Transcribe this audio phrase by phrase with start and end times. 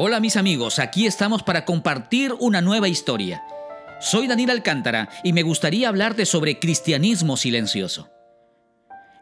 [0.00, 3.42] Hola mis amigos, aquí estamos para compartir una nueva historia.
[3.98, 8.08] Soy Daniel Alcántara y me gustaría hablarte sobre cristianismo silencioso.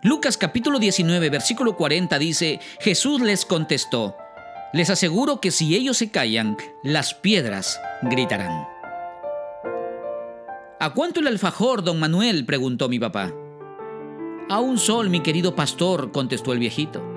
[0.02, 4.18] Lucas capítulo 19 versículo 40 dice, Jesús les contestó,
[4.74, 8.66] les aseguro que si ellos se callan, las piedras gritarán.
[10.78, 12.44] ¿A cuánto el alfajor, don Manuel?
[12.44, 13.32] preguntó mi papá.
[14.50, 17.15] A un sol, mi querido pastor, contestó el viejito.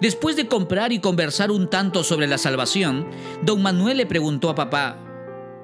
[0.00, 3.06] Después de comprar y conversar un tanto sobre la salvación,
[3.42, 4.98] don Manuel le preguntó a papá,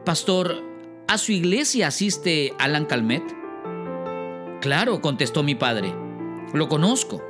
[0.04, 0.62] Pastor,
[1.08, 3.22] ¿a su iglesia asiste Alan Calmet?
[4.60, 5.94] Claro, contestó mi padre.
[6.52, 7.22] Lo conozco.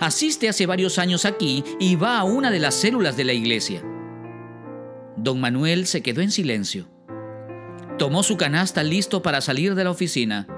[0.00, 3.82] Asiste hace varios años aquí y va a una de las células de la iglesia.
[5.16, 6.88] Don Manuel se quedó en silencio.
[7.98, 10.48] Tomó su canasta listo para salir de la oficina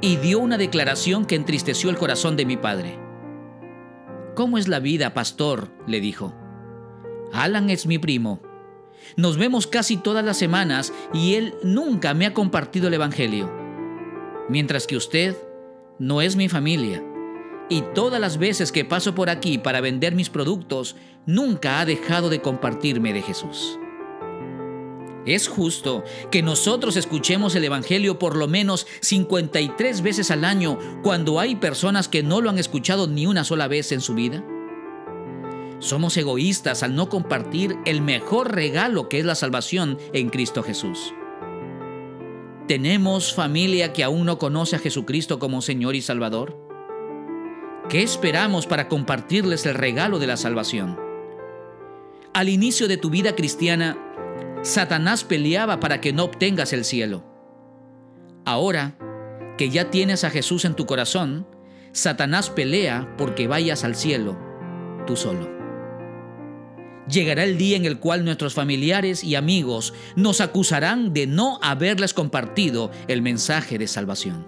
[0.00, 2.98] y dio una declaración que entristeció el corazón de mi padre.
[4.40, 5.68] ¿Cómo es la vida, pastor?
[5.86, 6.32] le dijo.
[7.30, 8.40] Alan es mi primo.
[9.18, 13.52] Nos vemos casi todas las semanas y él nunca me ha compartido el Evangelio.
[14.48, 15.36] Mientras que usted
[15.98, 17.04] no es mi familia.
[17.68, 22.30] Y todas las veces que paso por aquí para vender mis productos, nunca ha dejado
[22.30, 23.78] de compartirme de Jesús.
[25.26, 31.38] Es justo que nosotros escuchemos el Evangelio por lo menos 53 veces al año cuando
[31.38, 34.44] hay personas que no lo han escuchado ni una sola vez en su vida.
[35.78, 41.14] Somos egoístas al no compartir el mejor regalo que es la salvación en Cristo Jesús.
[42.66, 46.56] ¿Tenemos familia que aún no conoce a Jesucristo como Señor y Salvador?
[47.88, 50.96] ¿Qué esperamos para compartirles el regalo de la salvación?
[52.32, 54.09] Al inicio de tu vida cristiana,
[54.62, 57.24] Satanás peleaba para que no obtengas el cielo.
[58.44, 58.96] Ahora
[59.56, 61.46] que ya tienes a Jesús en tu corazón,
[61.92, 64.38] Satanás pelea porque vayas al cielo
[65.06, 65.48] tú solo.
[67.08, 72.14] Llegará el día en el cual nuestros familiares y amigos nos acusarán de no haberles
[72.14, 74.46] compartido el mensaje de salvación.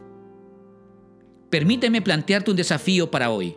[1.50, 3.56] Permíteme plantearte un desafío para hoy.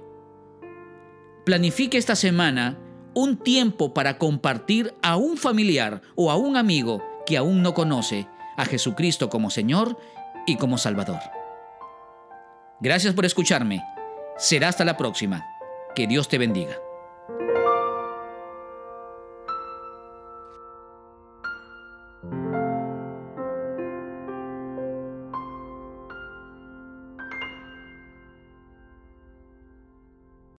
[1.46, 2.80] Planifique esta semana
[3.16, 8.28] un tiempo para compartir a un familiar o a un amigo que aún no conoce
[8.58, 9.98] a Jesucristo como Señor
[10.46, 11.22] y como Salvador.
[12.80, 13.82] Gracias por escucharme.
[14.38, 15.44] Será hasta la próxima.
[15.96, 16.76] Que Dios te bendiga.